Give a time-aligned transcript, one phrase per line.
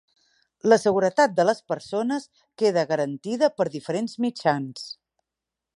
[0.71, 2.25] La seguretat de les persones
[2.63, 4.89] queda garantida per diferents mitjans.